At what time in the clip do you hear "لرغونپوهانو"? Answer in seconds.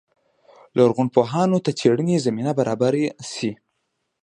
0.77-1.57